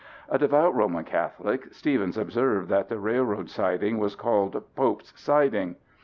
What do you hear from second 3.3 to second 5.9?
siding was called 'Pope's Siding.'